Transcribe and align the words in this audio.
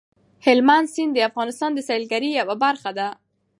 هلمند 0.45 0.87
سیند 0.93 1.11
د 1.13 1.19
افغانستان 1.29 1.71
د 1.73 1.79
سیلګرۍ 1.87 2.29
یوه 2.39 2.55
برخه 2.65 2.91
ده. 2.97 3.07